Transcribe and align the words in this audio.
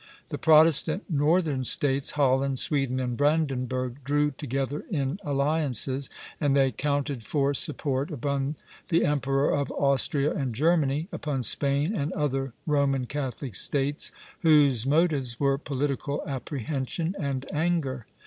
The 0.29 0.39
Protestant 0.39 1.07
northern 1.11 1.63
States, 1.63 2.09
Holland, 2.13 2.57
Sweden, 2.57 2.99
and 2.99 3.15
Brandenburg, 3.15 3.97
drew 4.03 4.31
together 4.31 4.83
in 4.89 5.19
alliances; 5.23 6.09
and 6.39 6.55
they 6.57 6.71
counted 6.71 7.23
for 7.23 7.53
support 7.53 8.09
upon 8.09 8.55
the 8.89 9.05
Emperor 9.05 9.51
of 9.53 9.71
Austria 9.73 10.33
and 10.33 10.55
Germany, 10.55 11.07
upon 11.11 11.43
Spain 11.43 11.95
and 11.95 12.11
other 12.13 12.51
Roman 12.65 13.05
Catholic 13.05 13.53
States 13.53 14.11
whose 14.39 14.87
motives 14.87 15.39
were 15.39 15.59
political 15.59 16.23
apprehension 16.25 17.15
and 17.19 17.45
anger. 17.53 18.07